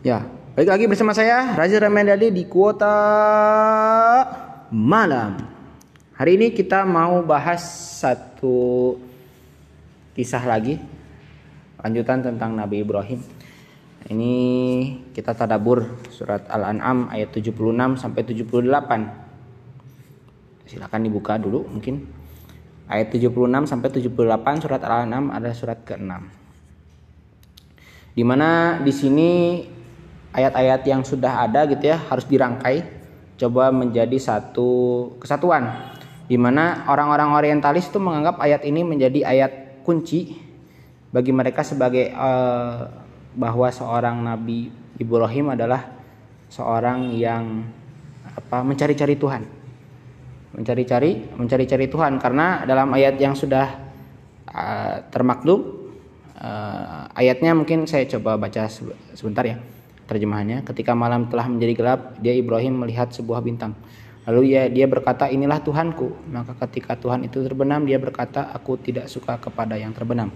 Ya, 0.00 0.24
balik 0.56 0.72
lagi 0.72 0.88
bersama 0.88 1.12
saya 1.12 1.52
Razi 1.52 1.76
Ramendali 1.76 2.32
di 2.32 2.48
kuota 2.48 2.88
malam. 4.72 5.36
Hari 6.16 6.40
ini 6.40 6.56
kita 6.56 6.88
mau 6.88 7.20
bahas 7.20 7.60
satu 8.00 8.96
kisah 10.16 10.40
lagi 10.48 10.80
lanjutan 11.84 12.24
tentang 12.24 12.56
Nabi 12.56 12.80
Ibrahim. 12.80 13.20
Ini 14.08 14.32
kita 15.12 15.36
tadabur 15.36 15.84
surat 16.08 16.48
Al-An'am 16.48 17.12
ayat 17.12 17.36
76 17.36 18.00
sampai 18.00 18.24
78. 18.24 20.64
Silakan 20.64 21.00
dibuka 21.04 21.36
dulu 21.36 21.68
mungkin. 21.68 22.08
Ayat 22.88 23.12
76 23.12 23.68
sampai 23.68 23.92
78 23.92 24.64
surat 24.64 24.80
Al-An'am 24.80 25.28
ada 25.28 25.52
surat 25.52 25.84
ke-6. 25.84 26.08
Di 28.16 28.24
mana 28.24 28.80
di 28.80 28.92
sini 28.96 29.30
ayat-ayat 30.30 30.82
yang 30.86 31.02
sudah 31.02 31.46
ada 31.46 31.66
gitu 31.66 31.90
ya 31.90 31.98
harus 31.98 32.26
dirangkai 32.26 32.86
coba 33.40 33.72
menjadi 33.72 34.20
satu 34.20 34.68
kesatuan. 35.16 35.96
Di 36.30 36.38
mana 36.38 36.86
orang-orang 36.86 37.34
orientalis 37.34 37.90
itu 37.90 37.98
menganggap 37.98 38.38
ayat 38.38 38.62
ini 38.62 38.86
menjadi 38.86 39.26
ayat 39.26 39.82
kunci 39.82 40.38
bagi 41.10 41.34
mereka 41.34 41.66
sebagai 41.66 42.14
uh, 42.14 42.86
bahwa 43.34 43.66
seorang 43.72 44.22
nabi 44.22 44.70
Ibrahim 45.00 45.56
adalah 45.56 45.90
seorang 46.52 47.10
yang 47.16 47.66
apa 48.30 48.62
mencari-cari 48.62 49.18
Tuhan. 49.18 49.42
Mencari-cari 50.54 51.34
mencari-cari 51.34 51.90
Tuhan. 51.90 52.22
Karena 52.22 52.62
dalam 52.62 52.94
ayat 52.94 53.18
yang 53.18 53.34
sudah 53.34 53.66
uh, 54.54 55.02
termaktub 55.10 55.90
uh, 56.38 57.10
ayatnya 57.18 57.58
mungkin 57.58 57.90
saya 57.90 58.06
coba 58.06 58.38
baca 58.38 58.70
sebentar 59.18 59.42
ya 59.42 59.58
Terjemahannya, 60.10 60.66
ketika 60.66 60.90
malam 60.90 61.30
telah 61.30 61.46
menjadi 61.46 61.78
gelap, 61.78 62.00
dia 62.18 62.34
Ibrahim 62.34 62.82
melihat 62.82 63.14
sebuah 63.14 63.38
bintang. 63.46 63.78
Lalu 64.26 64.58
ya 64.58 64.66
dia 64.66 64.90
berkata, 64.90 65.30
inilah 65.30 65.62
Tuhanku. 65.62 66.26
Maka 66.34 66.58
ketika 66.66 66.98
Tuhan 66.98 67.22
itu 67.22 67.38
terbenam, 67.46 67.86
dia 67.86 67.94
berkata, 68.02 68.50
aku 68.50 68.74
tidak 68.74 69.06
suka 69.06 69.38
kepada 69.38 69.78
yang 69.78 69.94
terbenam. 69.94 70.34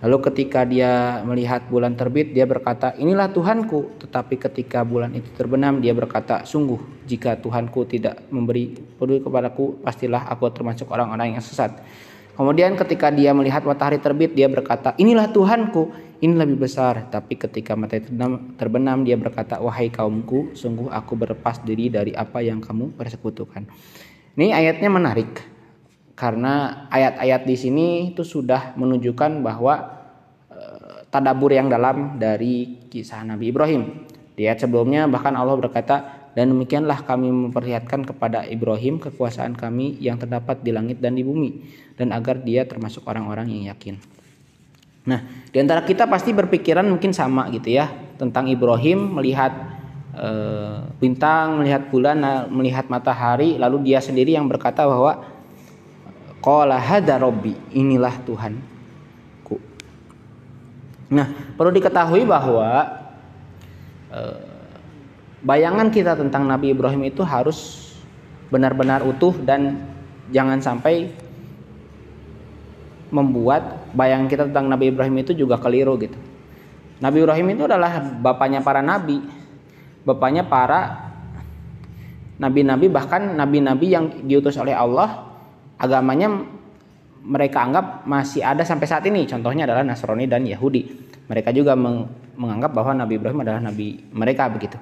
Lalu 0.00 0.16
ketika 0.32 0.64
dia 0.64 1.20
melihat 1.26 1.68
bulan 1.68 1.92
terbit, 1.98 2.32
dia 2.32 2.46
berkata, 2.46 2.94
inilah 2.96 3.28
Tuhanku. 3.34 3.98
Tetapi 3.98 4.38
ketika 4.38 4.86
bulan 4.86 5.10
itu 5.12 5.28
terbenam, 5.34 5.82
dia 5.82 5.92
berkata, 5.92 6.46
sungguh 6.48 6.78
jika 7.04 7.36
Tuhanku 7.36 7.84
tidak 7.90 8.30
memberi 8.30 8.78
peduli 8.96 9.20
kepadaku, 9.20 9.82
pastilah 9.84 10.24
aku 10.30 10.48
termasuk 10.54 10.86
orang-orang 10.86 11.36
yang 11.36 11.42
sesat. 11.42 11.82
Kemudian 12.40 12.72
ketika 12.72 13.12
dia 13.12 13.36
melihat 13.36 13.68
matahari 13.68 14.00
terbit, 14.00 14.32
dia 14.32 14.48
berkata, 14.48 14.96
inilah 14.96 15.28
Tuhanku 15.28 15.92
ini 16.24 16.32
lebih 16.32 16.64
besar. 16.64 17.12
Tapi 17.12 17.36
ketika 17.36 17.76
matahari 17.76 18.08
terbenam, 18.56 19.04
dia 19.04 19.20
berkata, 19.20 19.60
wahai 19.60 19.92
kaumku, 19.92 20.56
sungguh 20.56 20.88
aku 20.88 21.20
berlepas 21.20 21.60
diri 21.60 21.92
dari 21.92 22.16
apa 22.16 22.40
yang 22.40 22.64
kamu 22.64 22.96
persekutukan. 22.96 23.68
Ini 24.40 24.56
ayatnya 24.56 24.88
menarik 24.88 25.36
karena 26.16 26.88
ayat-ayat 26.88 27.44
di 27.44 27.56
sini 27.60 27.86
itu 28.16 28.24
sudah 28.24 28.72
menunjukkan 28.72 29.44
bahwa 29.44 30.00
e, 30.48 30.60
tadabur 31.12 31.52
yang 31.52 31.68
dalam 31.68 32.16
dari 32.16 32.88
kisah 32.88 33.20
Nabi 33.20 33.52
Ibrahim. 33.52 34.08
Di 34.32 34.48
ayat 34.48 34.64
sebelumnya 34.64 35.04
bahkan 35.12 35.36
Allah 35.36 35.60
berkata, 35.60 36.19
dan 36.30 36.54
demikianlah 36.54 37.02
kami 37.02 37.26
memperlihatkan 37.26 38.06
kepada 38.06 38.46
Ibrahim 38.46 39.02
kekuasaan 39.02 39.58
kami 39.58 39.98
yang 39.98 40.14
terdapat 40.14 40.62
di 40.62 40.70
langit 40.70 41.02
dan 41.02 41.18
di 41.18 41.26
bumi 41.26 41.66
dan 41.98 42.14
agar 42.14 42.38
dia 42.38 42.62
termasuk 42.62 43.02
orang-orang 43.10 43.50
yang 43.50 43.74
yakin. 43.74 43.98
Nah, 45.10 45.26
di 45.50 45.58
antara 45.58 45.82
kita 45.82 46.06
pasti 46.06 46.30
berpikiran 46.30 46.86
mungkin 46.86 47.10
sama 47.10 47.50
gitu 47.50 47.74
ya 47.74 47.90
tentang 48.14 48.46
Ibrahim 48.46 49.18
melihat 49.18 49.50
e, 50.14 50.28
bintang, 51.02 51.58
melihat 51.58 51.90
bulan, 51.90 52.46
melihat 52.52 52.86
matahari, 52.86 53.58
lalu 53.58 53.90
dia 53.90 53.98
sendiri 53.98 54.38
yang 54.38 54.46
berkata 54.46 54.86
bahwa 54.86 55.24
qala 56.38 56.78
hadza 56.78 57.18
rabbi, 57.18 57.56
inilah 57.74 58.14
Tuhanku. 58.22 59.56
Nah, 61.10 61.26
perlu 61.58 61.74
diketahui 61.74 62.22
bahwa 62.22 62.70
e, 64.14 64.49
bayangan 65.40 65.88
kita 65.88 66.16
tentang 66.16 66.44
Nabi 66.44 66.72
Ibrahim 66.76 67.08
itu 67.08 67.24
harus 67.24 67.90
benar-benar 68.50 69.06
utuh 69.06 69.32
dan 69.40 69.78
jangan 70.28 70.60
sampai 70.60 71.10
membuat 73.10 73.90
bayangan 73.94 74.28
kita 74.30 74.42
tentang 74.50 74.70
Nabi 74.70 74.94
Ibrahim 74.94 75.16
itu 75.22 75.34
juga 75.34 75.58
keliru 75.58 75.98
gitu. 75.98 76.18
Nabi 77.00 77.24
Ibrahim 77.24 77.46
itu 77.56 77.62
adalah 77.66 77.98
bapaknya 78.20 78.60
para 78.60 78.84
nabi, 78.84 79.24
bapaknya 80.04 80.46
para 80.46 81.10
nabi-nabi 82.40 82.88
bahkan 82.88 83.36
nabi-nabi 83.36 83.86
yang 83.92 84.04
diutus 84.24 84.56
oleh 84.56 84.72
Allah 84.72 85.28
agamanya 85.80 86.28
mereka 87.20 87.64
anggap 87.64 88.04
masih 88.08 88.44
ada 88.44 88.64
sampai 88.64 88.86
saat 88.88 89.04
ini. 89.08 89.24
Contohnya 89.28 89.68
adalah 89.68 89.84
Nasrani 89.84 90.24
dan 90.28 90.44
Yahudi. 90.44 90.88
Mereka 91.28 91.52
juga 91.52 91.76
menganggap 92.36 92.72
bahwa 92.72 93.04
Nabi 93.04 93.20
Ibrahim 93.20 93.44
adalah 93.44 93.60
nabi 93.60 94.00
mereka 94.10 94.48
begitu. 94.50 94.76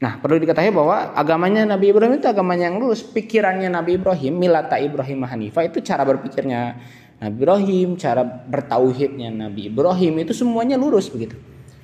Nah, 0.00 0.16
perlu 0.16 0.40
diketahui 0.40 0.72
bahwa 0.72 1.12
agamanya 1.12 1.68
Nabi 1.68 1.92
Ibrahim 1.92 2.16
itu 2.16 2.24
agamanya 2.24 2.72
yang 2.72 2.80
lurus. 2.80 3.04
Pikirannya 3.04 3.68
Nabi 3.68 4.00
Ibrahim, 4.00 4.32
milata 4.40 4.80
Ibrahim 4.80 5.28
Hanifah 5.28 5.68
itu 5.68 5.84
cara 5.84 6.08
berpikirnya 6.08 6.80
Nabi 7.20 7.36
Ibrahim, 7.36 7.88
cara 8.00 8.24
bertauhidnya 8.24 9.28
Nabi 9.28 9.68
Ibrahim 9.68 10.24
itu 10.24 10.32
semuanya 10.32 10.80
lurus 10.80 11.12
begitu. 11.12 11.36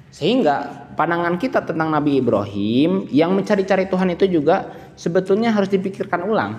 Sehingga 0.09 0.89
pandangan 0.97 1.37
kita 1.37 1.61
tentang 1.61 1.93
Nabi 1.93 2.25
Ibrahim 2.25 3.05
yang 3.13 3.37
mencari-cari 3.37 3.85
Tuhan 3.85 4.09
itu 4.17 4.25
juga 4.41 4.73
sebetulnya 4.97 5.53
harus 5.53 5.69
dipikirkan 5.69 6.25
ulang. 6.25 6.57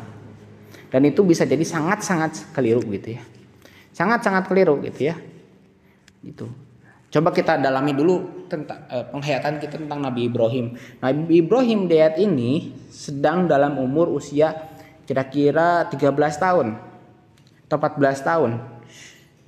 Dan 0.94 1.10
itu 1.10 1.26
bisa 1.26 1.42
jadi 1.42 1.66
sangat-sangat 1.66 2.54
keliru 2.54 2.86
gitu 2.86 3.18
ya. 3.18 3.22
Sangat-sangat 3.98 4.46
keliru 4.46 4.78
gitu 4.86 5.10
ya. 5.10 5.18
Itu. 6.22 6.46
Coba 7.10 7.34
kita 7.34 7.58
dalami 7.58 7.98
dulu 7.98 8.37
tentang 8.48 8.80
eh, 8.90 9.06
penghayatan 9.08 9.60
kita 9.62 9.76
tentang 9.78 10.00
Nabi 10.02 10.32
Ibrahim. 10.32 10.74
Nabi 11.04 11.44
Ibrahim 11.44 11.86
di 11.86 12.00
ini 12.24 12.74
sedang 12.90 13.46
dalam 13.46 13.78
umur 13.78 14.10
usia 14.16 14.56
kira-kira 15.04 15.86
13 15.88 16.16
tahun 16.40 16.68
atau 17.68 17.78
14 17.78 18.28
tahun. 18.28 18.52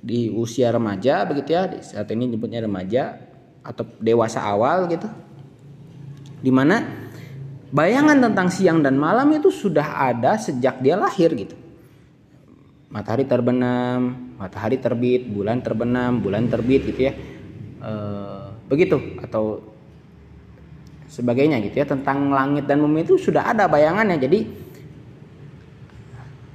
Di 0.00 0.32
usia 0.32 0.72
remaja 0.72 1.28
begitu 1.28 1.52
ya, 1.52 1.68
saat 1.84 2.08
ini 2.12 2.32
nyebutnya 2.32 2.64
remaja 2.64 3.20
atau 3.60 3.84
dewasa 4.00 4.40
awal 4.40 4.88
gitu. 4.88 5.04
Di 6.40 6.48
mana 6.48 6.80
bayangan 7.68 8.16
tentang 8.16 8.48
siang 8.48 8.80
dan 8.80 8.96
malam 8.96 9.28
itu 9.36 9.52
sudah 9.52 10.08
ada 10.08 10.40
sejak 10.40 10.80
dia 10.80 10.96
lahir 10.96 11.36
gitu. 11.36 11.52
Matahari 12.88 13.28
terbenam, 13.28 14.32
matahari 14.40 14.80
terbit, 14.80 15.28
bulan 15.28 15.60
terbenam, 15.60 16.16
bulan 16.18 16.48
terbit 16.48 16.88
gitu 16.88 17.12
ya 17.12 17.12
Eh, 17.80 18.09
begitu 18.70 19.18
atau 19.18 19.58
sebagainya 21.10 21.58
gitu 21.66 21.82
ya 21.82 21.86
tentang 21.90 22.30
langit 22.30 22.70
dan 22.70 22.78
bumi 22.78 23.02
itu 23.02 23.18
sudah 23.18 23.50
ada 23.50 23.66
bayangannya. 23.66 24.14
Jadi 24.22 24.38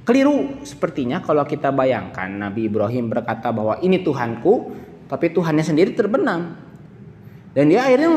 keliru 0.08 0.64
sepertinya 0.64 1.20
kalau 1.20 1.44
kita 1.44 1.68
bayangkan 1.68 2.32
Nabi 2.32 2.72
Ibrahim 2.72 3.12
berkata 3.12 3.52
bahwa 3.52 3.76
ini 3.84 4.00
Tuhanku 4.00 4.72
tapi 5.12 5.28
Tuhannya 5.30 5.62
sendiri 5.62 5.92
terbenam. 5.92 6.56
Dan 7.52 7.72
dia 7.72 7.84
akhirnya 7.84 8.12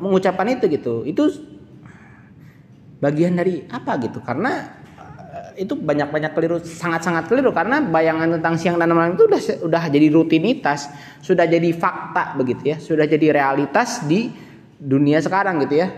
mengucapkan 0.00 0.48
itu 0.52 0.68
gitu. 0.68 1.04
Itu 1.04 1.28
bagian 3.00 3.36
dari 3.36 3.64
apa 3.68 3.96
gitu? 4.00 4.20
Karena 4.20 4.81
itu 5.56 5.76
banyak-banyak 5.76 6.32
keliru 6.32 6.56
sangat-sangat 6.60 7.28
keliru 7.28 7.50
karena 7.50 7.80
bayangan 7.82 8.38
tentang 8.38 8.54
siang 8.56 8.76
dan 8.80 8.92
malam 8.92 9.14
itu 9.16 9.26
udah 9.28 9.40
udah 9.66 9.82
jadi 9.88 10.06
rutinitas, 10.12 10.88
sudah 11.20 11.44
jadi 11.44 11.70
fakta 11.74 12.36
begitu 12.36 12.72
ya, 12.72 12.76
sudah 12.80 13.04
jadi 13.04 13.32
realitas 13.32 14.04
di 14.04 14.32
dunia 14.76 15.22
sekarang 15.22 15.62
gitu 15.62 15.82
ya. 15.82 15.88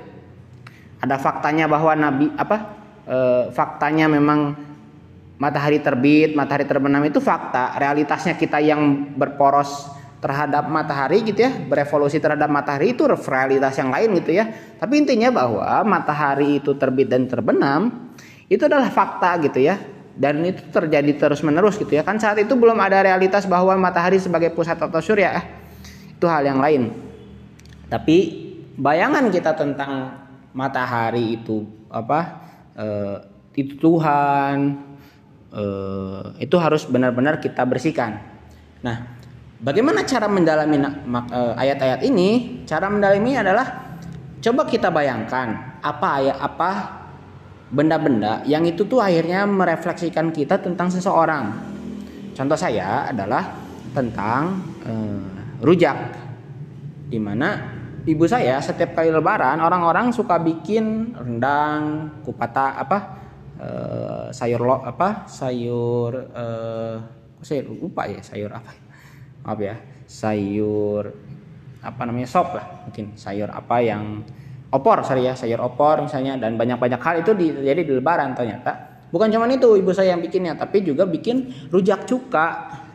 Ada 1.00 1.20
faktanya 1.20 1.68
bahwa 1.68 1.92
nabi 1.96 2.26
apa? 2.36 2.56
E, 3.04 3.18
faktanya 3.52 4.08
memang 4.08 4.56
matahari 5.36 5.80
terbit, 5.80 6.32
matahari 6.32 6.64
terbenam 6.64 7.04
itu 7.04 7.20
fakta. 7.20 7.76
Realitasnya 7.76 8.36
kita 8.36 8.60
yang 8.60 9.12
berporos 9.16 9.92
terhadap 10.24 10.72
matahari 10.72 11.20
gitu 11.20 11.44
ya, 11.44 11.52
berevolusi 11.52 12.16
terhadap 12.16 12.48
matahari 12.48 12.96
itu 12.96 13.04
realitas 13.04 13.76
yang 13.76 13.92
lain 13.92 14.08
gitu 14.24 14.32
ya. 14.32 14.48
Tapi 14.80 15.04
intinya 15.04 15.28
bahwa 15.28 15.84
matahari 15.84 16.64
itu 16.64 16.72
terbit 16.80 17.12
dan 17.12 17.28
terbenam 17.28 18.12
itu 18.48 18.62
adalah 18.64 18.88
fakta 18.92 19.40
gitu 19.44 19.60
ya. 19.60 19.80
Dan 20.14 20.46
itu 20.46 20.62
terjadi 20.70 21.10
terus 21.18 21.42
menerus 21.42 21.74
gitu 21.74 21.90
ya. 21.90 22.06
Kan 22.06 22.22
saat 22.22 22.38
itu 22.38 22.54
belum 22.54 22.78
ada 22.78 23.02
realitas 23.02 23.50
bahwa 23.50 23.74
matahari 23.74 24.22
sebagai 24.22 24.54
pusat 24.54 24.78
atau 24.78 25.02
surya. 25.02 25.42
Eh, 25.42 25.44
itu 26.14 26.26
hal 26.30 26.46
yang 26.46 26.62
lain. 26.62 26.94
Tapi 27.90 28.16
bayangan 28.78 29.26
kita 29.34 29.58
tentang 29.58 30.14
matahari 30.54 31.42
itu 31.42 31.66
apa? 31.90 32.46
Eh, 32.78 33.16
itu 33.58 33.74
Tuhan 33.78 34.78
eh, 35.50 36.24
itu 36.46 36.56
harus 36.62 36.86
benar-benar 36.86 37.42
kita 37.42 37.66
bersihkan. 37.66 38.22
Nah, 38.86 39.18
bagaimana 39.58 40.06
cara 40.06 40.30
mendalami 40.30 40.78
eh, 40.78 41.54
ayat-ayat 41.58 42.00
ini? 42.06 42.62
Cara 42.70 42.86
mendalami 42.86 43.34
adalah 43.34 43.98
coba 44.38 44.62
kita 44.68 44.94
bayangkan 44.94 45.80
apa 45.80 46.08
ayat 46.22 46.38
apa 46.38 46.70
benda-benda 47.70 48.44
yang 48.44 48.64
itu 48.68 48.84
tuh 48.84 49.00
akhirnya 49.00 49.48
merefleksikan 49.48 50.34
kita 50.34 50.60
tentang 50.60 50.92
seseorang. 50.92 51.44
Contoh 52.34 52.58
saya 52.58 53.08
adalah 53.08 53.54
tentang 53.94 54.58
uh, 54.84 55.22
rujak, 55.62 55.96
di 57.08 57.16
mana 57.22 57.62
ibu 58.04 58.26
saya 58.26 58.58
setiap 58.58 58.98
kali 58.98 59.08
lebaran 59.14 59.62
orang-orang 59.62 60.10
suka 60.10 60.36
bikin 60.42 61.14
rendang, 61.14 62.10
kupata 62.26 62.74
apa 62.76 62.98
uh, 63.62 64.26
sayur 64.34 64.60
lo 64.60 64.76
apa 64.82 65.24
sayur 65.30 66.10
uh, 66.34 66.96
saya 67.40 67.60
lupa 67.64 68.08
ya 68.08 68.20
sayur 68.20 68.50
apa 68.50 68.72
maaf 69.44 69.60
ya 69.60 69.76
sayur 70.08 71.04
apa 71.84 72.00
namanya 72.08 72.28
sop 72.28 72.56
lah 72.56 72.66
mungkin 72.88 73.12
sayur 73.12 73.52
apa 73.52 73.76
yang 73.84 74.24
opor 74.74 75.06
sorry 75.06 75.30
ya 75.30 75.38
sayur 75.38 75.62
opor 75.62 76.02
misalnya 76.02 76.34
dan 76.34 76.58
banyak-banyak 76.58 76.98
hal 76.98 77.14
itu 77.22 77.30
terjadi 77.30 77.80
di 77.86 77.92
lebaran 77.94 78.34
ternyata. 78.34 78.98
Bukan 79.14 79.30
cuma 79.30 79.46
itu 79.46 79.78
ibu 79.78 79.94
saya 79.94 80.18
yang 80.18 80.22
bikinnya 80.26 80.58
tapi 80.58 80.82
juga 80.82 81.06
bikin 81.06 81.70
rujak 81.70 82.02
cuka. 82.10 82.46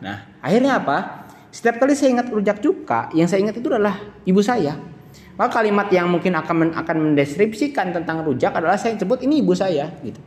Nah 0.04 0.36
akhirnya 0.44 0.76
apa? 0.76 1.24
Setiap 1.48 1.80
kali 1.80 1.96
saya 1.96 2.20
ingat 2.20 2.28
rujak 2.28 2.60
cuka 2.60 3.08
yang 3.16 3.24
saya 3.24 3.40
ingat 3.40 3.56
itu 3.56 3.66
adalah 3.72 3.96
ibu 4.28 4.44
saya. 4.44 4.76
Maka 5.40 5.64
kalimat 5.64 5.88
yang 5.88 6.12
mungkin 6.12 6.36
akan 6.36 6.76
akan 6.76 6.96
mendeskripsikan 7.00 7.96
tentang 7.96 8.20
rujak 8.20 8.52
adalah 8.52 8.76
saya 8.76 9.00
sebut 9.00 9.24
ini 9.24 9.40
ibu 9.40 9.56
saya 9.56 9.88
gitu. 10.04 10.20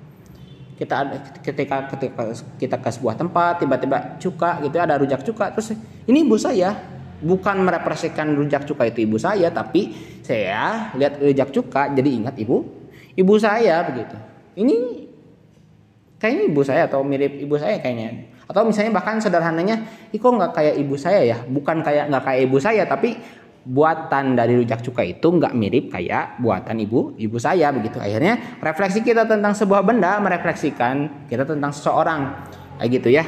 Kita 0.73 1.05
ketika 1.45 1.85
ketika 1.93 2.33
kita 2.57 2.77
ke 2.81 2.89
sebuah 2.89 3.13
tempat 3.13 3.61
tiba-tiba 3.61 4.17
cuka 4.17 4.57
gitu 4.65 4.81
ada 4.81 4.97
rujak 4.97 5.21
cuka 5.21 5.53
terus 5.53 5.77
ini 6.09 6.25
ibu 6.25 6.33
saya 6.33 6.73
bukan 7.23 7.63
merepresentasikan 7.63 8.35
rujak 8.35 8.67
cuka 8.67 8.91
itu 8.91 9.07
ibu 9.07 9.15
saya 9.15 9.47
tapi 9.49 9.95
saya 10.21 10.91
lihat 10.99 11.23
rujak 11.23 11.49
cuka 11.55 11.95
jadi 11.95 12.09
ingat 12.11 12.35
ibu 12.37 12.83
ibu 13.17 13.33
saya 13.37 13.85
begitu. 13.85 14.17
Ini 14.53 14.75
kayaknya 16.17 16.43
ibu 16.49 16.61
saya 16.61 16.81
atau 16.85 17.01
mirip 17.05 17.41
ibu 17.41 17.55
saya 17.57 17.77
kayaknya. 17.81 18.29
Atau 18.43 18.67
misalnya 18.67 18.99
bahkan 18.99 19.17
sederhananya 19.23 20.09
iko 20.11 20.35
nggak 20.35 20.51
kayak 20.53 20.75
ibu 20.77 20.95
saya 20.99 21.21
ya? 21.23 21.37
Bukan 21.45 21.81
kayak 21.81 22.11
nggak 22.11 22.23
kayak 22.23 22.41
ibu 22.49 22.57
saya 22.59 22.83
tapi 22.85 23.17
buatan 23.63 24.35
dari 24.35 24.59
rujak 24.59 24.83
cuka 24.83 25.07
itu 25.07 25.23
nggak 25.23 25.55
mirip 25.55 25.87
kayak 25.87 26.35
buatan 26.43 26.83
ibu 26.83 27.15
ibu 27.17 27.37
saya 27.39 27.71
begitu. 27.71 27.97
Akhirnya 27.97 28.59
refleksi 28.59 28.99
kita 29.01 29.23
tentang 29.23 29.55
sebuah 29.55 29.81
benda 29.85 30.19
merefleksikan 30.19 31.27
kita 31.31 31.47
tentang 31.47 31.71
seseorang. 31.71 32.21
Kayak 32.77 32.89
gitu 32.99 33.09
ya. 33.13 33.25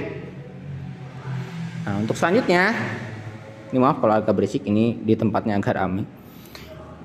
Nah 1.86 2.02
untuk 2.02 2.18
selanjutnya 2.18 2.74
ini 3.72 3.78
maaf 3.82 4.02
kalau 4.02 4.18
agak 4.18 4.34
berisik 4.36 4.68
ini 4.68 5.00
di 5.02 5.14
tempatnya 5.18 5.58
agak 5.58 5.74
ramai 5.78 6.06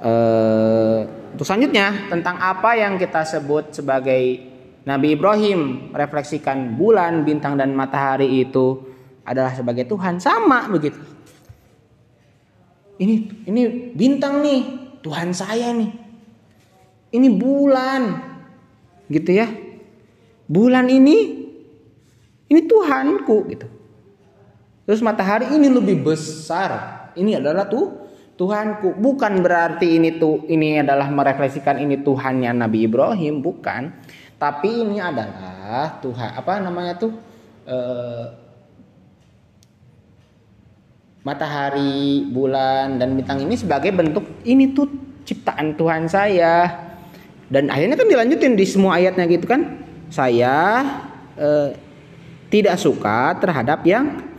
uh, 0.02 1.20
untuk 1.30 1.46
selanjutnya 1.46 2.10
tentang 2.10 2.36
apa 2.42 2.74
yang 2.74 2.98
kita 2.98 3.22
sebut 3.22 3.70
sebagai 3.70 4.50
Nabi 4.84 5.14
Ibrahim 5.14 5.92
refleksikan 5.92 6.74
bulan 6.74 7.22
bintang 7.22 7.54
dan 7.60 7.76
matahari 7.76 8.42
itu 8.42 8.80
adalah 9.22 9.52
sebagai 9.54 9.86
Tuhan. 9.86 10.18
Sama 10.18 10.66
begitu. 10.72 10.98
Ini 13.00 13.14
ini 13.48 13.62
bintang 13.94 14.42
nih 14.42 14.60
Tuhan 15.04 15.30
saya 15.36 15.70
nih. 15.76 15.90
Ini 17.14 17.28
bulan 17.36 18.02
gitu 19.06 19.30
ya. 19.30 19.48
Bulan 20.50 20.90
ini 20.90 21.46
ini 22.50 22.60
Tuhanku 22.66 23.36
gitu 23.54 23.79
terus 24.90 25.06
matahari 25.06 25.54
ini 25.54 25.70
lebih 25.70 26.02
besar 26.02 27.06
ini 27.14 27.38
adalah 27.38 27.70
tuh 27.70 28.10
Tuhanku 28.34 28.98
bukan 28.98 29.38
berarti 29.38 30.02
ini 30.02 30.18
tuh 30.18 30.42
ini 30.50 30.82
adalah 30.82 31.06
merefleksikan 31.06 31.78
ini 31.78 32.02
Tuhannya 32.02 32.50
Nabi 32.50 32.90
Ibrahim 32.90 33.38
bukan 33.38 33.94
tapi 34.34 34.82
ini 34.82 34.98
adalah 34.98 36.02
Tuhan 36.02 36.34
apa 36.34 36.58
namanya 36.58 36.98
tuh 36.98 37.14
eh, 37.70 38.26
matahari, 41.20 42.24
bulan 42.28 42.96
dan 42.96 43.16
bintang 43.16 43.44
ini 43.44 43.54
sebagai 43.56 43.92
bentuk 43.92 44.24
ini 44.48 44.72
tuh 44.72 44.88
ciptaan 45.28 45.76
Tuhan 45.76 46.08
saya. 46.08 46.88
Dan 47.50 47.66
akhirnya 47.66 47.98
kan 47.98 48.06
dilanjutin 48.06 48.54
di 48.54 48.62
semua 48.62 48.96
ayatnya 48.96 49.26
gitu 49.26 49.44
kan. 49.44 49.82
Saya 50.08 50.86
eh, 51.34 51.76
tidak 52.50 52.78
suka 52.78 53.36
terhadap 53.38 53.82
yang 53.86 54.29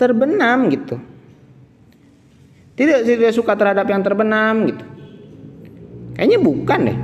terbenam 0.00 0.72
gitu. 0.72 0.96
Tidak 2.72 3.04
tidak 3.04 3.32
suka 3.36 3.52
terhadap 3.52 3.84
yang 3.84 4.00
terbenam 4.00 4.64
gitu. 4.72 4.84
Kayaknya 6.16 6.38
bukan 6.40 6.80
deh. 6.88 6.98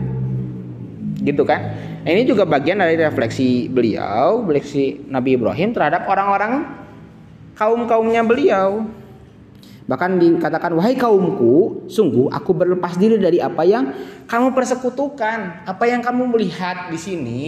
Gitu 1.21 1.43
kan. 1.45 1.61
Nah, 2.01 2.11
ini 2.15 2.25
juga 2.25 2.49
bagian 2.49 2.81
dari 2.81 2.97
refleksi 2.97 3.69
beliau, 3.69 4.41
refleksi 4.49 5.05
Nabi 5.11 5.37
Ibrahim 5.37 5.77
terhadap 5.77 6.09
orang-orang 6.09 6.65
kaum-kaumnya 7.59 8.25
beliau. 8.25 8.89
Bahkan 9.87 10.19
dikatakan, 10.19 10.75
wahai 10.75 10.95
kaumku, 10.99 11.87
sungguh 11.87 12.31
aku 12.31 12.51
berlepas 12.55 12.99
diri 12.99 13.19
dari 13.19 13.39
apa 13.39 13.63
yang 13.63 13.93
kamu 14.27 14.55
persekutukan. 14.55 15.67
Apa 15.67 15.85
yang 15.87 16.03
kamu 16.03 16.31
melihat 16.31 16.91
di 16.91 16.99
sini, 16.99 17.43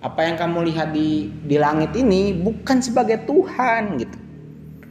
apa 0.00 0.24
yang 0.28 0.36
kamu 0.38 0.70
lihat 0.72 0.92
di, 0.92 1.32
di 1.44 1.56
langit 1.56 1.96
ini 1.96 2.36
bukan 2.36 2.80
sebagai 2.84 3.24
Tuhan 3.24 3.96
gitu. 4.00 4.25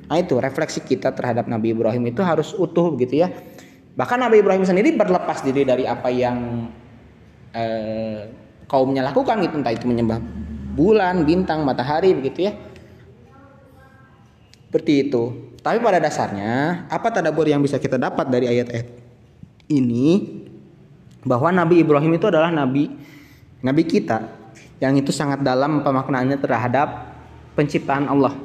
Nah 0.05 0.17
itu 0.21 0.37
refleksi 0.37 0.81
kita 0.85 1.13
terhadap 1.13 1.49
Nabi 1.49 1.73
Ibrahim 1.73 2.09
itu 2.09 2.21
harus 2.21 2.53
utuh 2.53 2.93
gitu 2.97 3.25
ya. 3.25 3.33
Bahkan 3.95 4.17
Nabi 4.21 4.43
Ibrahim 4.43 4.67
sendiri 4.67 4.93
berlepas 4.93 5.41
diri 5.41 5.65
dari 5.65 5.87
apa 5.87 6.11
yang 6.11 6.69
eh, 7.55 8.29
kaumnya 8.69 9.01
lakukan 9.01 9.41
gitu. 9.41 9.55
Entah 9.57 9.73
itu 9.73 9.87
menyembah 9.89 10.19
bulan, 10.75 11.23
bintang, 11.23 11.63
matahari 11.65 12.13
begitu 12.13 12.51
ya. 12.51 12.53
Seperti 14.69 15.09
itu. 15.09 15.55
Tapi 15.65 15.81
pada 15.81 15.97
dasarnya, 15.97 16.85
apa 16.91 17.09
tadabur 17.09 17.49
yang 17.49 17.63
bisa 17.63 17.81
kita 17.81 17.97
dapat 17.97 18.29
dari 18.29 18.45
ayat-ayat 18.45 18.85
ini 19.65 20.21
bahwa 21.25 21.49
Nabi 21.49 21.81
Ibrahim 21.81 22.13
itu 22.13 22.29
adalah 22.29 22.53
nabi 22.53 22.93
nabi 23.65 23.81
kita 23.81 24.29
yang 24.77 24.93
itu 24.93 25.09
sangat 25.09 25.41
dalam 25.41 25.81
pemaknaannya 25.81 26.37
terhadap 26.37 27.17
penciptaan 27.57 28.05
Allah. 28.05 28.44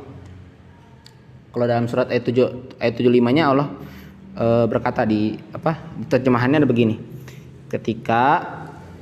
Kalau 1.51 1.65
dalam 1.67 1.91
surat 1.91 2.07
ayat 2.11 2.25
7 2.27 2.79
ayat 2.79 2.95
75-nya 2.95 3.45
Allah 3.51 3.69
e, 4.39 4.47
berkata 4.71 5.03
di 5.03 5.35
apa? 5.51 5.79
Terjemahannya 6.07 6.63
ada 6.63 6.69
begini. 6.71 6.95
Ketika 7.67 8.43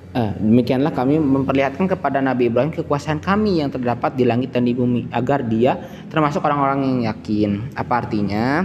Eh, 0.08 0.32
demikianlah 0.40 0.96
kami 0.96 1.20
memperlihatkan 1.20 1.84
kepada 1.84 2.25
Nabi 2.25 2.49
Ibrahim 2.49 2.73
kekuasaan 2.73 3.20
kami 3.20 3.61
yang 3.61 3.68
terdapat 3.68 4.16
di 4.16 4.25
langit 4.25 4.56
dan 4.56 4.64
di 4.64 4.73
bumi 4.73 5.04
agar 5.12 5.44
dia 5.44 5.76
termasuk 6.08 6.40
orang-orang 6.40 6.80
yang 6.80 7.00
yakin. 7.12 7.50
Apa 7.76 8.02
artinya? 8.02 8.64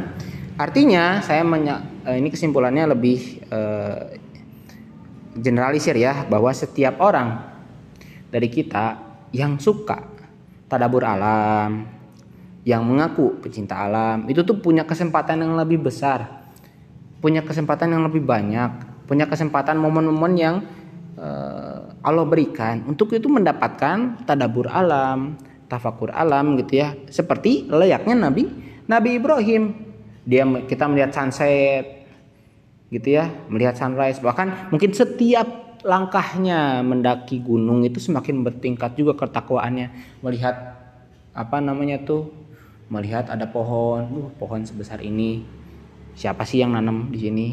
Artinya 0.55 1.19
saya 1.19 1.43
eh, 1.43 2.15
ini 2.15 2.31
kesimpulannya 2.31 2.95
lebih 2.95 3.43
eh, 3.51 4.17
generalisir 5.35 5.99
ya 5.99 6.23
bahwa 6.25 6.47
setiap 6.55 7.03
orang 7.03 7.43
dari 8.31 8.47
kita 8.47 8.97
yang 9.35 9.59
suka 9.59 9.99
tadabur 10.71 11.03
alam, 11.03 11.85
yang 12.63 12.87
mengaku 12.87 13.43
pecinta 13.43 13.75
alam, 13.75 14.27
itu 14.31 14.43
tuh 14.43 14.59
punya 14.59 14.87
kesempatan 14.87 15.43
yang 15.43 15.53
lebih 15.59 15.83
besar, 15.83 16.47
punya 17.19 17.43
kesempatan 17.43 17.91
yang 17.91 18.03
lebih 18.07 18.23
banyak, 18.23 19.03
punya 19.07 19.27
kesempatan 19.27 19.75
momen-momen 19.79 20.33
yang 20.39 20.55
Eh, 21.13 21.79
Allah 22.03 22.25
berikan 22.25 22.89
untuk 22.89 23.13
itu 23.13 23.29
mendapatkan 23.29 24.25
tadabur 24.25 24.65
alam, 24.65 25.37
tafakur 25.69 26.09
alam 26.09 26.57
gitu 26.57 26.81
ya. 26.81 26.97
Seperti 27.05 27.69
layaknya 27.69 28.27
Nabi 28.27 28.49
Nabi 28.89 29.21
Ibrahim. 29.21 29.63
Dia 30.25 30.43
kita 30.65 30.89
melihat 30.89 31.13
sunset 31.13 32.09
gitu 32.89 33.13
ya, 33.13 33.29
melihat 33.45 33.77
sunrise 33.77 34.17
bahkan 34.25 34.69
mungkin 34.73 34.89
setiap 34.89 35.79
langkahnya 35.85 36.81
mendaki 36.81 37.43
gunung 37.45 37.85
itu 37.85 37.99
semakin 38.01 38.41
bertingkat 38.41 38.95
juga 38.95 39.13
ketakwaannya 39.19 40.19
melihat 40.23 40.79
apa 41.35 41.57
namanya 41.59 41.99
tuh 42.01 42.31
melihat 42.93 43.25
ada 43.33 43.49
pohon 43.49 44.05
uh, 44.05 44.29
pohon 44.37 44.61
sebesar 44.61 45.01
ini. 45.01 45.41
Siapa 46.13 46.45
sih 46.45 46.61
yang 46.61 46.77
nanam 46.77 47.09
di 47.09 47.17
sini? 47.17 47.47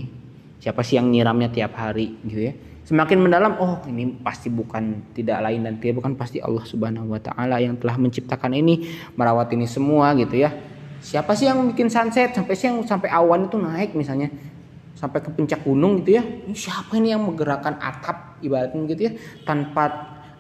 Siapa 0.61 0.85
sih 0.85 1.01
yang 1.01 1.09
nyiramnya 1.09 1.49
tiap 1.49 1.73
hari? 1.81 2.13
Gitu 2.21 2.53
ya. 2.53 2.53
Semakin 2.85 3.17
mendalam 3.25 3.57
oh 3.57 3.81
ini 3.89 4.21
pasti 4.21 4.53
bukan 4.53 5.15
tidak 5.17 5.41
lain 5.41 5.65
dan 5.65 5.81
tidak 5.81 6.05
bukan 6.05 6.13
pasti 6.19 6.43
Allah 6.45 6.67
Subhanahu 6.69 7.17
wa 7.17 7.21
taala 7.23 7.57
yang 7.63 7.79
telah 7.81 7.97
menciptakan 7.97 8.53
ini 8.53 8.85
merawat 9.17 9.49
ini 9.57 9.65
semua 9.65 10.13
gitu 10.21 10.37
ya. 10.37 10.53
Siapa 11.01 11.33
sih 11.33 11.49
yang 11.49 11.65
bikin 11.73 11.89
sunset? 11.89 12.37
Sampai 12.37 12.53
siang 12.53 12.85
sampai 12.85 13.09
awan 13.09 13.49
itu 13.49 13.57
naik 13.57 13.97
misalnya. 13.97 14.29
Sampai 14.93 15.25
ke 15.25 15.33
puncak 15.33 15.65
gunung 15.65 16.05
gitu 16.05 16.21
ya. 16.21 16.23
Ini 16.25 16.53
siapa 16.53 16.93
ini 17.01 17.17
yang 17.17 17.25
menggerakkan 17.25 17.81
atap 17.81 18.37
ibaratnya 18.45 18.85
gitu 18.93 19.03
ya. 19.09 19.13
Tanpa 19.49 19.89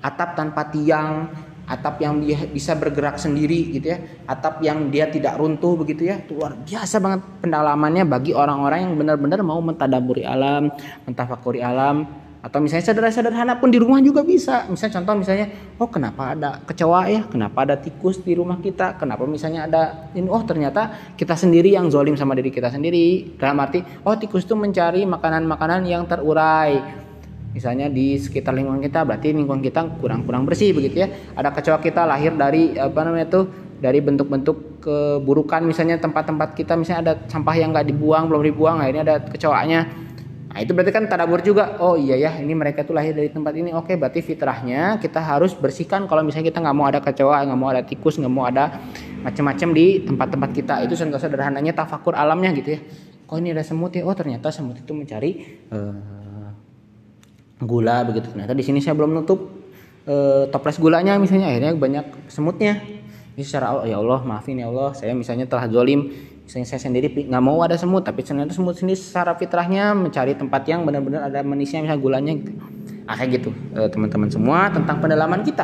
atap 0.04 0.36
tanpa 0.36 0.68
tiang 0.68 1.32
atap 1.70 2.02
yang 2.02 2.18
dia 2.18 2.42
bisa 2.50 2.74
bergerak 2.74 3.14
sendiri 3.22 3.70
gitu 3.70 3.94
ya. 3.94 3.98
Atap 4.26 4.58
yang 4.66 4.90
dia 4.90 5.06
tidak 5.06 5.38
runtuh 5.38 5.78
begitu 5.78 6.10
ya. 6.10 6.18
Luar 6.26 6.58
biasa 6.58 6.98
banget 6.98 7.22
pendalamannya 7.38 8.02
bagi 8.10 8.34
orang-orang 8.34 8.90
yang 8.90 8.94
benar-benar 8.98 9.40
mau 9.46 9.62
mentadaburi 9.62 10.26
alam 10.26 10.74
mentafakuri 11.06 11.62
alam. 11.62 12.10
Atau 12.40 12.56
misalnya 12.64 12.88
sederhana-sederhana 12.88 13.60
pun 13.60 13.68
di 13.68 13.76
rumah 13.76 14.00
juga 14.00 14.24
bisa. 14.24 14.64
Misalnya 14.72 14.96
contoh 14.96 15.14
misalnya 15.20 15.46
oh 15.76 15.88
kenapa 15.92 16.32
ada 16.32 16.56
kecoa 16.64 17.02
ya? 17.12 17.20
Kenapa 17.28 17.68
ada 17.68 17.76
tikus 17.76 18.24
di 18.24 18.32
rumah 18.32 18.56
kita? 18.64 18.96
Kenapa 18.96 19.28
misalnya 19.28 19.68
ada 19.68 20.08
ini? 20.16 20.24
Oh 20.24 20.40
ternyata 20.40 21.12
kita 21.20 21.36
sendiri 21.36 21.76
yang 21.76 21.92
zolim 21.92 22.16
sama 22.16 22.32
diri 22.32 22.48
kita 22.48 22.72
sendiri. 22.72 23.36
Dalam 23.36 23.60
arti 23.60 23.84
oh 23.84 24.16
tikus 24.16 24.48
itu 24.48 24.56
mencari 24.56 25.04
makanan-makanan 25.04 25.84
yang 25.84 26.08
terurai 26.08 26.80
misalnya 27.50 27.90
di 27.90 28.14
sekitar 28.14 28.54
lingkungan 28.54 28.78
kita 28.78 29.02
berarti 29.02 29.34
lingkungan 29.34 29.62
kita 29.62 29.98
kurang-kurang 29.98 30.46
bersih 30.46 30.70
begitu 30.70 31.02
ya 31.02 31.08
ada 31.34 31.50
kecoa 31.50 31.82
kita 31.82 32.06
lahir 32.06 32.34
dari 32.38 32.78
apa 32.78 33.00
namanya 33.02 33.26
tuh 33.26 33.44
dari 33.80 33.98
bentuk-bentuk 33.98 34.84
keburukan 34.84 35.64
misalnya 35.64 35.98
tempat-tempat 35.98 36.54
kita 36.54 36.78
misalnya 36.78 37.00
ada 37.02 37.14
sampah 37.26 37.56
yang 37.58 37.74
nggak 37.74 37.90
dibuang 37.90 38.30
belum 38.30 38.42
dibuang 38.44 38.76
nah 38.78 38.86
ini 38.86 39.02
ada 39.02 39.18
kecoanya 39.24 40.10
Nah 40.50 40.58
itu 40.58 40.74
berarti 40.74 40.90
kan 40.90 41.06
tadabur 41.06 41.38
juga. 41.46 41.78
Oh 41.78 41.94
iya 41.94 42.18
ya, 42.18 42.34
ini 42.42 42.58
mereka 42.58 42.82
tuh 42.82 42.90
lahir 42.98 43.14
dari 43.14 43.30
tempat 43.30 43.54
ini. 43.54 43.70
Oke, 43.70 43.94
berarti 43.94 44.18
fitrahnya 44.18 44.98
kita 44.98 45.22
harus 45.22 45.54
bersihkan. 45.54 46.10
Kalau 46.10 46.26
misalnya 46.26 46.50
kita 46.50 46.58
nggak 46.58 46.74
mau 46.74 46.90
ada 46.90 46.98
kecoa, 46.98 47.46
nggak 47.46 47.58
mau 47.58 47.70
ada 47.70 47.86
tikus, 47.86 48.18
nggak 48.18 48.34
mau 48.34 48.50
ada 48.50 48.82
macam-macam 49.22 49.68
di 49.70 50.02
tempat-tempat 50.02 50.50
kita. 50.50 50.74
Itu 50.82 50.98
contoh 50.98 51.22
sederhananya 51.22 51.70
tafakur 51.70 52.18
alamnya 52.18 52.50
gitu 52.58 52.74
ya. 52.74 52.80
Kok 53.30 53.38
ini 53.38 53.54
ada 53.54 53.62
semut 53.62 53.94
ya? 53.94 54.02
Oh 54.02 54.10
ternyata 54.10 54.50
semut 54.50 54.74
itu 54.74 54.90
mencari 54.90 55.62
uh, 55.70 55.94
gula 57.62 58.02
begitu. 58.08 58.32
Ternyata 58.32 58.52
di 58.56 58.64
sini 58.64 58.80
saya 58.80 58.96
belum 58.96 59.12
nutup 59.12 59.40
uh, 60.08 60.48
toples 60.48 60.80
gulanya 60.80 61.16
misalnya. 61.20 61.52
Akhirnya 61.52 61.72
banyak 61.76 62.06
semutnya. 62.32 62.80
Ini 63.38 63.46
secara 63.46 63.72
Allah, 63.72 63.84
ya 63.88 63.96
Allah 64.02 64.20
maafin 64.26 64.58
ya 64.58 64.68
Allah. 64.68 64.92
Saya 64.96 65.14
misalnya 65.14 65.46
telah 65.46 65.70
zolim 65.70 66.10
misalnya 66.50 66.66
saya 66.66 66.82
sendiri 66.82 67.30
nggak 67.30 67.44
mau 67.46 67.62
ada 67.62 67.78
semut 67.78 68.02
tapi 68.02 68.26
ternyata 68.26 68.50
semut 68.50 68.74
sendiri 68.74 68.98
secara 68.98 69.38
fitrahnya 69.38 69.94
mencari 69.94 70.34
tempat 70.34 70.66
yang 70.66 70.82
benar-benar 70.82 71.30
ada 71.30 71.46
manisnya 71.46 71.86
misalnya 71.86 72.02
gulanya 72.02 72.34
gitu. 72.34 72.58
ah 73.06 73.22
gitu 73.22 73.54
eh, 73.78 73.86
teman-teman 73.86 74.26
semua 74.34 74.66
tentang 74.66 74.98
pendalaman 74.98 75.46
kita 75.46 75.62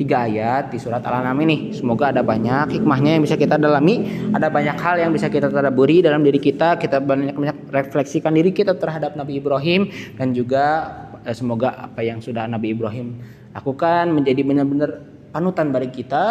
tiga 0.00 0.24
ayat 0.24 0.72
di 0.72 0.80
surat 0.80 1.04
Al-An'am 1.04 1.36
ini 1.44 1.76
semoga 1.76 2.08
ada 2.08 2.24
banyak 2.24 2.72
hikmahnya 2.72 3.20
yang 3.20 3.22
bisa 3.28 3.36
kita 3.36 3.60
dalami 3.60 4.08
ada 4.32 4.48
banyak 4.48 4.80
hal 4.80 4.96
yang 4.96 5.12
bisa 5.12 5.28
kita 5.28 5.52
tadaburi 5.52 6.00
dalam 6.00 6.24
diri 6.24 6.40
kita 6.40 6.80
kita 6.80 7.04
banyak 7.04 7.36
banyak 7.36 7.56
refleksikan 7.68 8.32
diri 8.32 8.56
kita 8.56 8.80
terhadap 8.80 9.20
Nabi 9.20 9.44
Ibrahim 9.44 9.92
dan 10.16 10.32
juga 10.32 10.88
semoga 11.32 11.72
apa 11.88 12.04
yang 12.04 12.20
sudah 12.20 12.44
Nabi 12.44 12.76
Ibrahim 12.76 13.16
lakukan 13.56 14.12
menjadi 14.12 14.44
benar-benar 14.44 14.90
panutan 15.32 15.72
bagi 15.72 16.04
kita 16.04 16.24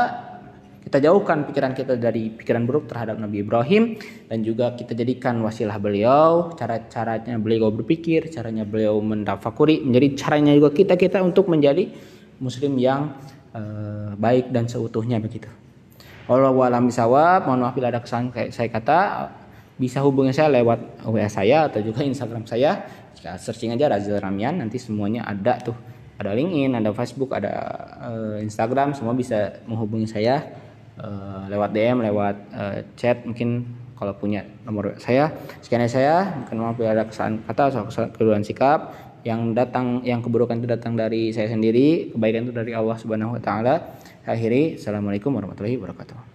kita 0.84 1.00
jauhkan 1.00 1.48
pikiran 1.48 1.72
kita 1.72 1.96
dari 1.96 2.28
pikiran 2.28 2.68
buruk 2.68 2.92
terhadap 2.92 3.16
Nabi 3.16 3.40
Ibrahim 3.40 3.96
dan 4.28 4.44
juga 4.44 4.76
kita 4.76 4.92
jadikan 4.92 5.40
wasilah 5.40 5.80
beliau, 5.80 6.52
cara-caranya 6.60 7.40
beliau 7.40 7.72
berpikir, 7.72 8.28
caranya 8.28 8.68
beliau 8.68 9.00
mendafakuri, 9.00 9.80
menjadi 9.80 10.08
caranya 10.20 10.52
juga 10.52 10.76
kita 10.76 11.00
kita 11.00 11.24
untuk 11.24 11.48
menjadi 11.48 11.88
muslim 12.44 12.76
yang 12.76 13.16
uh, 13.56 14.12
baik 14.20 14.52
dan 14.52 14.68
seutuhnya 14.68 15.24
begitu. 15.24 15.48
Allah 16.28 16.52
alam 16.52 16.92
bisawab, 16.92 17.48
mohon 17.48 17.64
maaf 17.64 17.76
bila 17.76 17.88
ada 17.92 18.04
kayak 18.04 18.52
saya 18.52 18.68
kata 18.68 19.00
bisa 19.80 20.00
hubungi 20.04 20.32
saya 20.32 20.52
lewat 20.52 21.04
WA 21.10 21.28
saya 21.32 21.72
atau 21.72 21.80
juga 21.80 22.04
Instagram 22.04 22.44
saya. 22.44 23.03
Jika 23.24 23.40
searching 23.40 23.72
aja 23.72 23.88
Razil 23.88 24.20
Ramian 24.20 24.60
nanti 24.60 24.76
semuanya 24.76 25.24
ada 25.24 25.56
tuh. 25.64 25.72
Ada 26.20 26.36
LinkedIn, 26.36 26.76
ada 26.76 26.92
Facebook, 26.92 27.32
ada 27.32 27.56
uh, 28.04 28.38
Instagram, 28.44 28.92
semua 28.92 29.16
bisa 29.16 29.64
menghubungi 29.64 30.12
saya 30.12 30.44
uh, 31.00 31.48
lewat 31.48 31.72
DM, 31.72 32.04
lewat 32.04 32.36
uh, 32.52 32.78
chat 33.00 33.24
mungkin 33.24 33.64
kalau 33.96 34.12
punya 34.20 34.44
nomor 34.68 35.00
saya 35.00 35.32
sekian 35.64 35.88
saya 35.88 36.36
mungkin 36.36 36.60
maaf 36.60 36.76
ada 36.84 37.08
kesalahan 37.08 37.40
kata 37.48 37.64
atau 37.72 37.88
kesalahan 37.88 38.44
sikap. 38.44 38.92
Yang 39.24 39.56
datang 39.56 40.04
yang 40.04 40.20
keburukan 40.20 40.60
itu 40.60 40.68
datang 40.68 41.00
dari 41.00 41.32
saya 41.32 41.48
sendiri 41.48 42.12
kebaikan 42.12 42.44
itu 42.44 42.52
dari 42.52 42.76
Allah 42.76 43.00
Subhanahu 43.00 43.40
wa 43.40 43.42
taala. 43.42 43.96
Akhiri 44.28 44.76
assalamualaikum 44.76 45.32
warahmatullahi 45.32 45.80
wabarakatuh 45.80 46.33